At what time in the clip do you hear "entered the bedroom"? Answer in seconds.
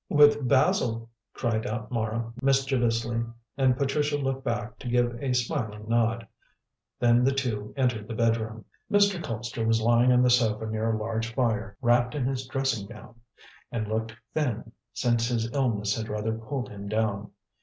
7.77-8.65